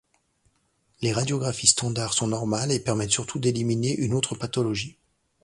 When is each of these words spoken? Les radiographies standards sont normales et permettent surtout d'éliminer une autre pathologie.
Les 1.03 1.13
radiographies 1.13 1.67
standards 1.67 2.15
sont 2.15 2.25
normales 2.25 2.71
et 2.71 2.79
permettent 2.79 3.11
surtout 3.11 3.37
d'éliminer 3.37 3.95
une 3.95 4.15
autre 4.15 4.33
pathologie. 4.33 4.97